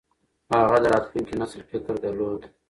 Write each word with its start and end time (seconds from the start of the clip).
هغه 0.61 0.77
د 0.83 0.85
راتلونکي 0.93 1.33
نسل 1.41 1.59
فکر 1.71 1.93
درلود. 2.03 2.41